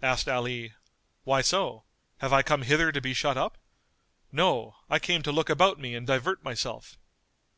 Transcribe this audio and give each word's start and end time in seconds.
Asked 0.00 0.26
Ali, 0.26 0.72
"Why 1.24 1.42
so? 1.42 1.84
Have 2.20 2.32
I 2.32 2.40
come 2.42 2.62
hither 2.62 2.90
to 2.90 2.98
be 3.02 3.12
shut 3.12 3.36
up? 3.36 3.58
No, 4.32 4.76
I 4.88 4.98
came 4.98 5.22
to 5.24 5.30
look 5.32 5.50
about 5.50 5.78
me 5.78 5.94
and 5.94 6.06
divert 6.06 6.42
myself." 6.42 6.96